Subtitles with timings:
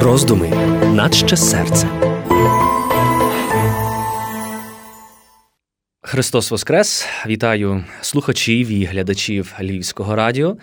[0.00, 0.48] Роздуми
[0.94, 1.88] наче серце.
[6.02, 7.06] Христос Воскрес!
[7.26, 10.56] Вітаю слухачів і глядачів Львівського радіо.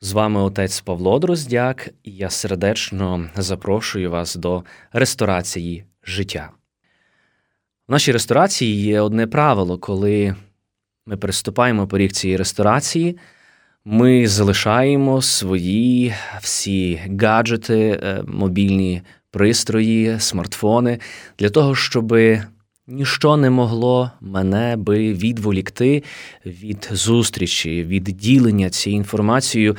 [0.00, 6.50] З вами отець Павло Дроздяк, і я сердечно запрошую вас до ресторації життя.
[7.88, 10.36] В нашій ресторації є одне правило, коли
[11.06, 13.18] ми приступаємо поріг цієї ресторації,
[13.84, 20.98] ми залишаємо свої всі гаджети, е, мобільні пристрої, смартфони
[21.38, 22.16] для того, щоб
[22.86, 26.02] ніщо не могло мене би відволікти
[26.46, 29.76] від зустрічі, від ділення цією інформацією,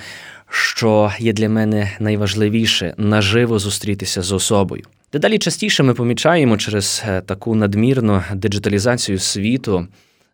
[0.50, 4.84] що є для мене найважливіше наживо зустрітися з особою.
[5.14, 9.88] Дедалі частіше ми помічаємо через е, таку надмірну диджиталізацію світу,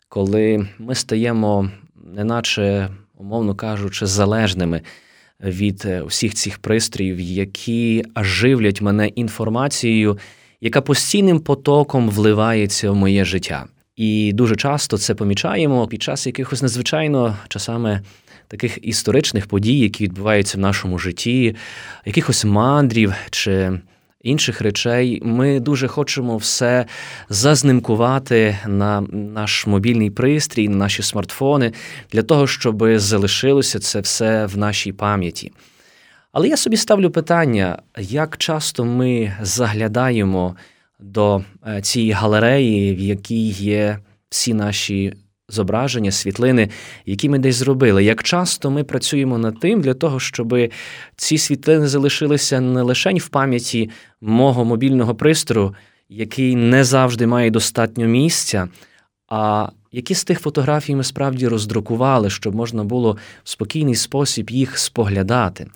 [0.10, 1.72] коли ми стаємо,
[2.16, 4.82] неначе, умовно кажучи, залежними
[5.44, 10.18] від е, усіх цих пристроїв, які живлять мене інформацією,
[10.62, 13.66] яка постійним потоком вливається в моє життя.
[13.96, 18.02] І дуже часто це помічаємо під час якихось надзвичайно часами
[18.48, 21.56] таких історичних подій, які відбуваються в нашому житті,
[22.06, 23.80] якихось мандрів чи
[24.22, 25.22] інших речей.
[25.24, 26.86] Ми дуже хочемо все
[27.30, 31.74] зазнимкувати на наш мобільний пристрій, на наші смартфони,
[32.12, 35.52] для того, щоб залишилося це все в нашій пам'яті.
[36.32, 40.56] Але я собі ставлю питання, як часто ми заглядаємо
[41.00, 45.14] до е, цієї галереї, в якій є всі наші
[45.50, 46.70] зображення, світлини,
[47.06, 48.04] які ми десь зробили.
[48.04, 50.56] Як часто ми працюємо над тим для того, щоб
[51.16, 53.90] ці світлини залишилися не лише в пам'яті
[54.22, 55.76] мого мобільного пристрою,
[56.10, 58.68] який не завжди має достатньо місця,
[59.28, 64.78] а які з тих фотографій ми справді роздрукували, щоб можна було в спокійний спосіб їх
[64.78, 65.68] споглядати.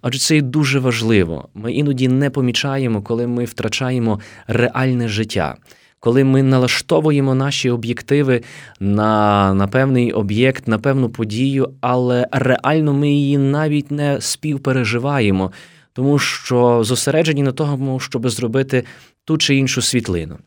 [0.00, 1.48] Адже це і дуже важливо.
[1.54, 5.56] Ми іноді не помічаємо, коли ми втрачаємо реальне життя
[6.02, 8.42] коли ми налаштовуємо наші об'єктиви
[8.80, 15.52] на на певний об'єкт, на певну подію, але реально ми її навіть не співпереживаємо,
[15.92, 18.84] тому що зосереджені на тому, щоб зробити
[19.24, 20.38] ту чи іншу світлину.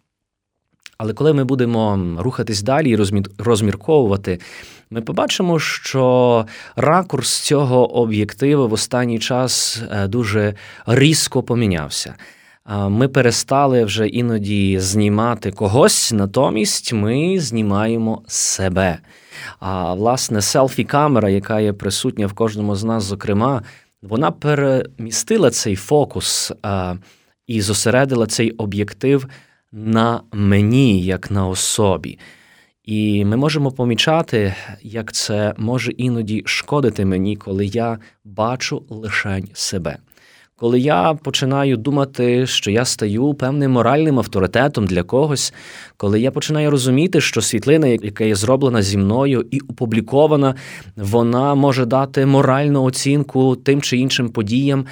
[0.98, 4.40] Але коли ми будемо рухатись далі і розмірковувати,
[4.90, 6.46] ми побачимо, що
[6.76, 10.54] ракурс цього об'єктиву в останній час е, дуже
[10.86, 12.16] різко помінявся
[12.70, 19.00] ми перестали вже іноді знімати когось, натомість ми знімаємо себе.
[19.60, 23.62] А власне, селфі-камера, яка є присутня в кожному з нас, зокрема,
[24.02, 26.96] вона перемістила цей фокус а,
[27.48, 29.28] і зосередила цей об'єктив
[29.72, 32.20] на мені, як на особі.
[32.84, 39.98] І ми можемо помічати, як це може іноді шкодити мені, коли я бачу лишень себе
[40.58, 45.54] коли я починаю думати, що я стаю певним моральним авторитетом для когось,
[45.98, 50.56] коли я починаю розуміти, що світлина, яка є зроблена зі мною і опублікована,
[50.96, 54.86] вона може дати моральну оцінку тим чи іншим подіям,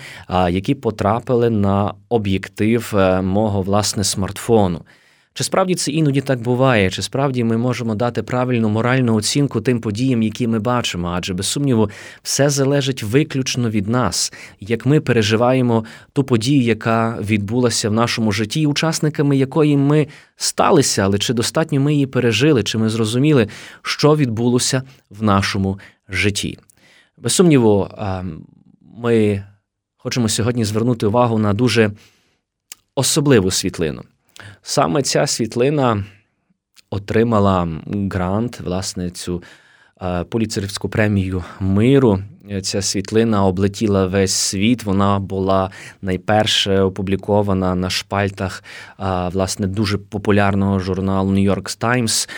[0.50, 4.82] які потрапили на об'єктив е, мого власне смартфону.
[5.36, 6.90] Чи справді це іноді так буває?
[6.90, 11.14] Чи справді ми можемо дати правильну моральну оцінку тим подіям, які ми бачимо?
[11.16, 11.90] Адже без сумніву,
[12.24, 18.68] все залежить виключно від нас, як ми переживаємо ту подію, яка відбулася в нашому житті,
[18.68, 23.48] учасниками якої ми сталися, але чи достатньо ми її пережили, чи ми зрозуміли,
[23.82, 25.80] що відбулося в нашому
[26.10, 26.58] житті?
[27.18, 27.90] Без сумніву,
[28.82, 29.44] ми
[29.98, 31.92] хочемо сьогодні звернути увагу на дуже
[32.96, 34.04] особливу світлину.
[34.62, 36.04] Саме ця світлина
[36.90, 37.68] отримала
[38.12, 39.44] грант, власне, цю
[40.02, 42.20] е, поліцерівську премію миру.
[42.62, 44.84] Ця світлина облетіла весь світ.
[44.84, 48.64] Вона була найперше опублікована на шпальтах
[49.00, 52.30] е, власне дуже популярного журналу New York Times.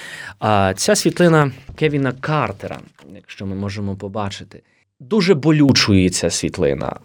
[0.76, 2.80] Ця світлина Кевіна Картера,
[3.16, 4.62] якщо ми можемо побачити.
[5.00, 6.96] Дуже болючує ця світлина,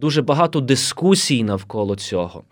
[0.00, 2.42] дуже багато дискусій навколо цього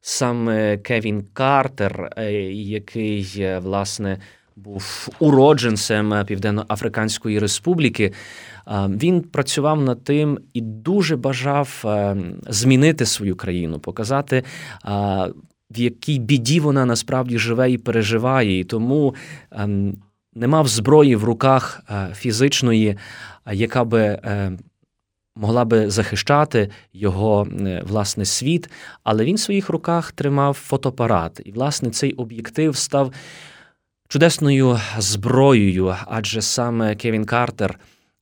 [0.00, 4.18] саме Кевін Картер, е, який е, власне
[4.56, 8.12] був уродженцем Південно-Африканської Республіки.
[8.88, 12.16] Він працював над тим і дуже бажав е,
[12.48, 14.44] змінити свою країну, показати.
[15.70, 19.14] В якій біді вона насправді живе і переживає, і тому
[19.50, 19.96] ем,
[20.34, 21.82] не мав зброї в руках
[22.14, 22.96] фізичної,
[23.52, 24.18] яка би
[25.36, 28.70] могла би захищати його е, власне світ,
[29.04, 31.40] але він в своїх руках тримав фотоапарат.
[31.44, 33.12] І, власне, цей об'єктив став
[34.08, 37.78] чудесною зброєю, адже саме Кевін Картер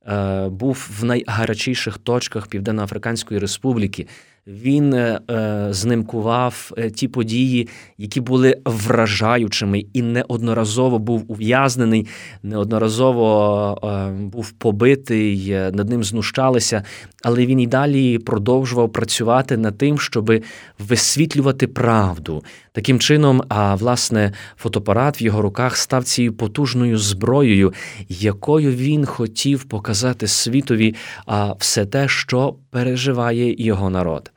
[0.07, 4.07] е, був в найгарячіших точках Південно-Африканської Республіки.
[4.49, 7.67] Він е, е, знимкував е, ті події,
[7.97, 12.07] які були вражаючими, і неодноразово був ув'язнений,
[12.43, 16.83] неодноразово був побитий, над ним знущалися,
[17.23, 20.31] але він і далі продовжував працювати над тим, щоб
[20.79, 22.43] висвітлювати правду.
[22.71, 27.73] Таким чином, а власне, фотоапарат в його руках став цією потужною зброєю,
[28.09, 30.95] якою він хотів показати світові
[31.25, 34.31] а, все те, що переживає його народ.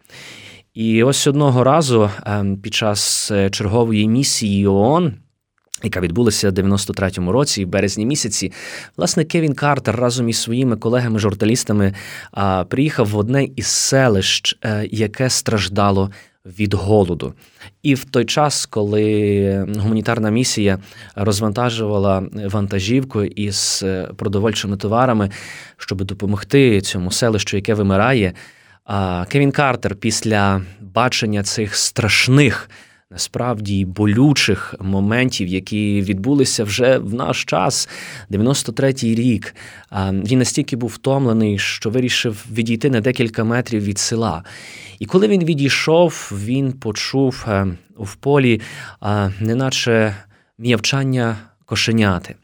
[0.75, 5.15] І ось одного разу ем, під час е, чергової місії ООН,
[5.83, 8.53] яка відбулася в 93-му році, в березні місяці,
[8.97, 11.95] власне, Кевін Картер разом із своїми колегами-журналістами
[12.69, 16.11] приїхав в одне із селищ, е, яке страждало
[16.45, 17.35] від голоду.
[17.83, 20.79] І в той час, коли гуманітарна місія
[21.15, 25.31] розвантажувала вантажівку із е, продовольчими товарами,
[25.77, 28.33] щоб допомогти цьому селищу, яке вимирає.
[29.29, 32.71] Кевін Картер після бачення цих страшних,
[33.11, 37.89] насправді болючих моментів, які відбулися вже в наш час,
[38.31, 39.55] 93-й рік,
[40.13, 44.45] він настільки був втомлений, що вирішив відійти на декілька метрів від села.
[44.99, 47.67] І коли він відійшов, він почув е,
[47.99, 48.61] в полі,
[49.41, 50.17] неначе
[50.59, 51.37] м'явчання
[51.67, 52.35] кошеняти.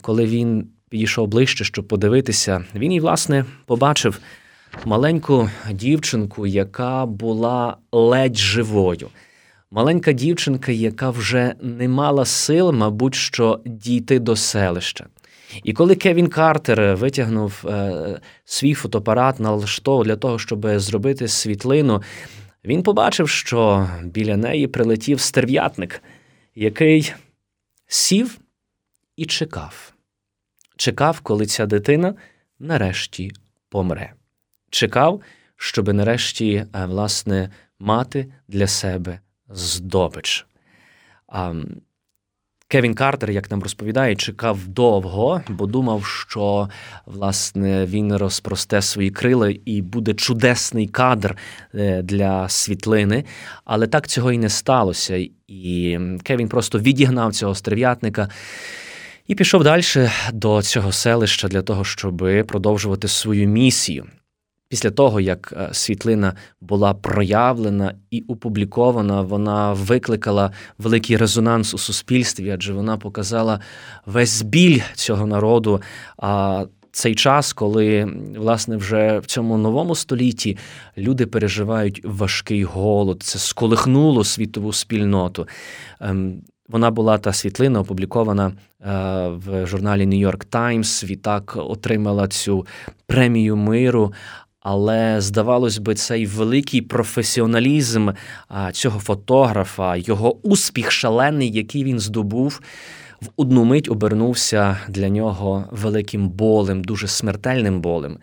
[0.00, 4.20] Коли він підійшов ближче, щоб подивитися, він і, власне, побачив
[4.84, 9.08] маленьку дівчинку, яка була ледь живою.
[9.70, 15.06] Маленька дівчинка, яка вже не мала сил, мабуть, що дійти до селища.
[15.64, 22.02] І коли Кевін Картер витягнув е, свій фотоапарат налаштовував для того, щоб зробити світлину,
[22.64, 26.02] він побачив, що біля неї прилетів стерв'ятник,
[26.54, 27.12] який
[27.86, 28.38] сів
[29.16, 29.92] і чекав.
[30.76, 32.14] Чекав, коли ця дитина
[32.58, 33.32] нарешті
[33.68, 34.12] помре
[34.72, 35.20] чекав,
[35.56, 40.46] щоб нарешті е, власне мати для себе здобич.
[42.68, 46.68] Кевін Картер, як нам розповідає, чекав довго, бо думав, що
[47.06, 51.36] власне він розпросте свої крила і буде чудесний кадр
[51.74, 53.24] е, для світлини.
[53.64, 55.26] Але так цього і не сталося.
[55.48, 58.28] І Кевін просто відігнав цього стерв'ятника
[59.26, 59.82] і пішов далі
[60.32, 64.06] до цього селища для того, щоб продовжувати свою місію.
[64.72, 72.50] Після того, як е, світлина була проявлена і опублікована, вона викликала великий резонанс у суспільстві,
[72.50, 73.60] адже вона показала
[74.06, 75.82] весь біль цього народу.
[76.18, 78.04] А цей час, коли
[78.36, 80.58] власне вже в цьому новому столітті
[80.98, 85.48] люди переживають важкий голод, це сколихнуло світову спільноту.
[86.00, 88.54] Ем, вона була та світлина опублікована е,
[89.28, 92.66] в журналі New York Times, Відтак отримала цю
[93.06, 94.12] премію миру.
[94.62, 98.10] Але здавалось би, цей великий професіоналізм
[98.72, 102.60] цього фотографа, його успіх шалений, який він здобув,
[103.20, 108.18] в одну мить обернувся для нього великим болем, дуже смертельним болем.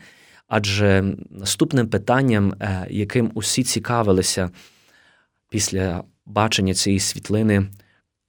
[0.48, 4.50] Адже наступним питанням, е, яким усі цікавилися
[5.50, 7.68] після бачення цієї світлини,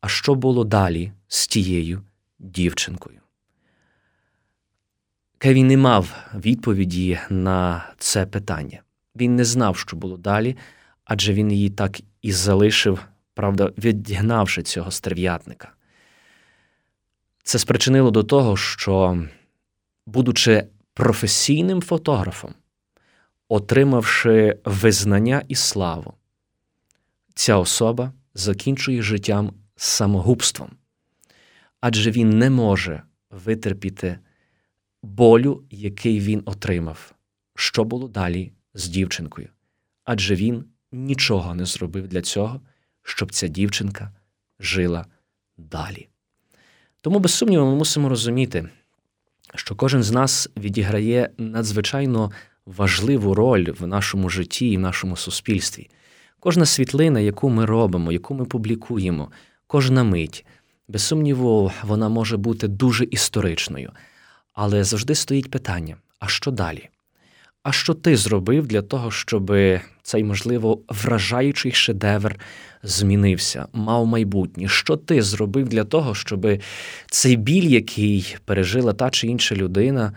[0.01, 2.03] а що було далі з тією
[2.39, 3.20] дівчинкою?
[5.43, 8.83] Кевін не мав відповіді на це питання.
[9.17, 10.57] Він не знав, що було далі,
[11.05, 15.73] адже він її так і залишив, правда, відігнавши цього стерв'ятника.
[17.43, 19.25] Це спричинило до того, що,
[20.07, 22.55] будучи професійним фотографом,
[23.49, 26.15] отримавши визнання і славу,
[27.35, 30.71] ця особа закінчує життям самогубством,
[31.81, 34.19] адже він не може витерпіти
[35.03, 37.13] болю, який він отримав,
[37.55, 39.49] що було далі з дівчинкою.
[40.05, 42.61] Адже він нічого не зробив для цього,
[43.03, 44.13] щоб ця дівчинка
[44.61, 45.07] жила
[45.59, 46.09] далі.
[47.01, 48.69] Тому, без сумніву, ми мусимо розуміти,
[49.55, 52.33] що кожен з нас відіграє надзвичайно
[52.67, 55.91] важливу роль в нашому житті і в нашому суспільстві.
[56.41, 59.31] Кожна світлина, яку ми робимо, яку ми публікуємо,
[59.67, 60.47] кожна мить,
[60.89, 63.93] без сумніву, вона може бути дуже історичною.
[64.53, 66.89] Але завжди стоїть питання: а що далі?
[67.63, 69.53] А що ти зробив для того, щоб
[70.03, 72.37] цей, можливо, вражаючий шедевр
[72.83, 74.69] змінився, мав майбутнє?
[74.69, 76.47] Що ти зробив для того, щоб
[77.11, 80.13] цей біль, який пережила та чи інша людина,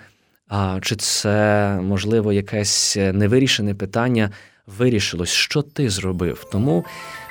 [0.48, 4.30] а чи це, можливо, якесь невирішене питання
[4.68, 5.30] вирішилось?
[5.30, 6.46] Що ти зробив?
[6.52, 6.86] Тому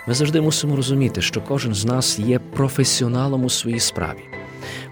[0.09, 4.42] ми завжди мусимо розуміти, що кожен з нас є професіоналом у своїй справі.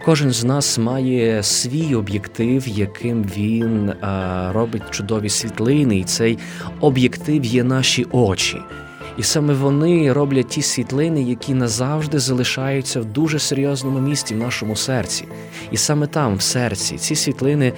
[0.05, 6.39] Кожен з нас має свій об'єктив, яким він а, робить чудові світлини, і цей
[6.81, 8.59] об'єктив є наші очі.
[9.19, 14.77] І саме вони роблять ті світлини, які назавжди залишаються в дуже серйозному місці в нашому
[14.77, 15.25] серці.
[15.71, 17.73] І саме там, в серці, ці світлини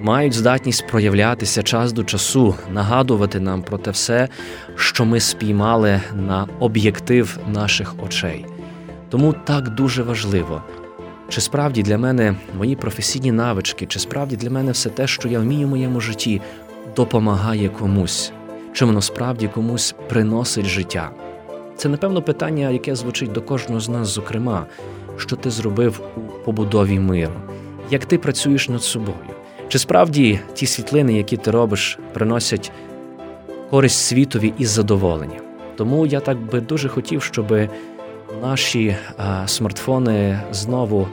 [0.00, 4.28] мають здатність проявлятися час до часу, нагадувати нам про те все,
[4.76, 8.46] що ми спіймали на об'єктив наших очей.
[9.08, 10.62] Тому так дуже важливо.
[11.28, 15.40] Чи справді для мене мої професійні навички, чи справді для мене все те, що я
[15.40, 16.40] вмію в моєму житті,
[16.96, 18.32] допомагає комусь,
[18.72, 21.10] чи воно справді комусь приносить життя?
[21.76, 24.66] Це, напевно, питання, яке звучить до кожного з нас, зокрема,
[25.16, 27.32] що ти зробив у побудові миру,
[27.90, 29.16] як ти працюєш над собою.
[29.68, 32.72] Чи справді ті світлини, які ти робиш, приносять
[33.70, 35.40] користь світові і задоволення?
[35.76, 37.68] Тому я так би дуже хотів, щоб
[38.42, 41.08] наші а, смартфони знову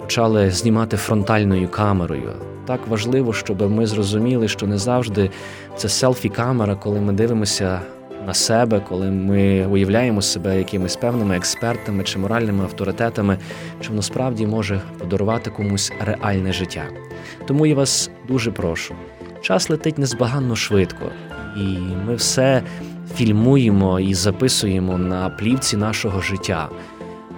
[0.00, 2.32] почали знімати фронтальною камерою.
[2.66, 5.30] Так важливо, щоб ми зрозуміли, що не завжди
[5.76, 7.80] це селфі-камера, коли ми дивимося
[8.26, 13.38] на себе, коли ми уявляємо себе якимись певними експертами чи моральними авторитетами,
[13.80, 16.84] чи воно справді може подарувати комусь реальне життя.
[17.46, 18.94] Тому я вас дуже прошу.
[19.40, 21.06] Час летить незбаганно швидко,
[21.56, 22.62] і ми все
[23.14, 26.68] фільмуємо і записуємо на плівці нашого життя.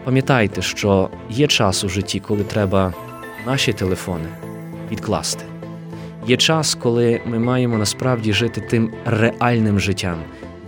[0.05, 2.95] Пам'ятайте, що є час у житті, коли треба
[3.47, 4.29] наші телефони
[4.91, 5.45] відкласти.
[6.27, 10.17] Є час, коли ми маємо насправді жити тим реальним життям,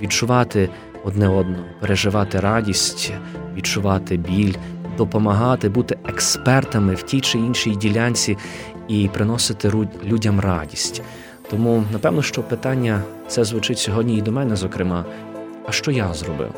[0.03, 0.69] відчувати
[1.05, 3.13] одне одного, переживати радість,
[3.57, 4.55] відчувати біль,
[4.97, 8.37] допомагати бути експертами в тій чи іншій ділянці
[8.89, 9.73] і приносити
[10.05, 11.03] людям радість.
[11.51, 15.05] Тому, напевно, що питання це звучить сьогодні і до мене, зокрема,
[15.67, 16.51] а що я зробив?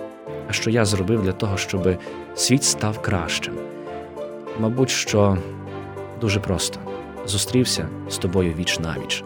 [0.48, 1.98] А що я зробив для того, щоб
[2.34, 3.54] світ став кращим?
[4.60, 5.38] Мабуть, що
[6.20, 6.80] дуже просто
[7.26, 9.24] зустрівся з тобою віч навіч.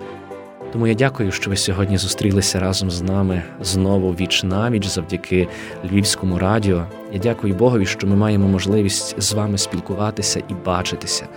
[0.73, 5.49] Тому я дякую, що ви сьогодні зустрілися разом з нами знову віч навіч завдяки
[5.85, 6.87] Львівському радіо.
[7.12, 11.29] Я дякую Богові, що ми маємо можливість з вами спілкуватися і бачитися.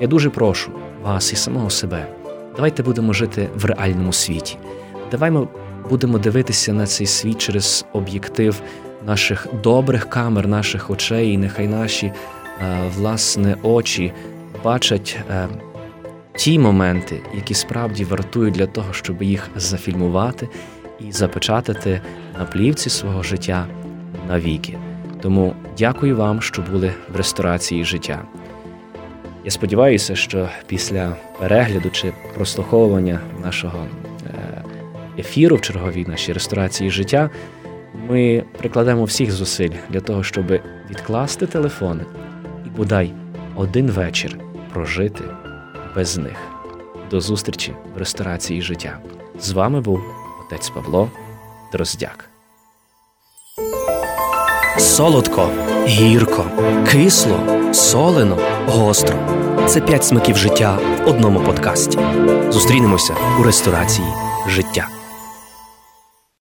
[0.00, 0.70] Я дуже прошу
[1.02, 2.06] вас і самого себе.
[2.56, 4.56] Давайте будемо жити в реальному світі.
[5.10, 5.48] Давай ми
[5.90, 8.62] будемо дивитися на цей світ через об'єктив
[9.06, 12.14] наших добрих камер, наших очей, і нехай наші е,
[12.96, 14.12] власне очі
[14.64, 15.48] бачать е,
[16.36, 20.48] ті моменти, які справді вартують для того, щоб їх зафільмувати
[21.00, 22.00] і запечатати
[22.38, 23.66] на плівці свого життя
[24.28, 24.78] навіки.
[25.20, 28.22] Тому дякую вам, що були в ресторації життя.
[29.44, 33.86] Я сподіваюся, що після перегляду чи прослуховування нашого
[34.26, 34.62] е,
[35.18, 37.30] ефіру в черговій нашій ресторації життя
[38.08, 40.46] ми прикладемо всіх зусиль для того, щоб
[40.90, 42.04] відкласти телефони
[42.66, 43.12] і бодай
[43.54, 44.38] один вечір
[44.72, 45.24] прожити
[45.94, 46.36] без них.
[47.10, 48.98] До зустрічі в ресторації життя.
[49.40, 50.00] З вами був
[50.46, 51.10] отець Павло
[51.72, 52.33] Дроздяк.
[54.84, 55.48] Солодко,
[55.86, 56.44] гірко,
[56.90, 57.38] кисло,
[57.72, 59.16] солено, гостро.
[59.66, 61.98] Це п'ять смаків життя в одному подкасті.
[62.50, 64.06] Зустрінемося у ресторації
[64.48, 64.88] життя.